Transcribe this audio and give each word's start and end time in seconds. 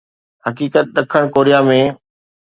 حقيقت 0.45 0.85
ڏکڻ 0.95 1.23
ڪوريا 1.35 1.59
۾. 1.67 1.79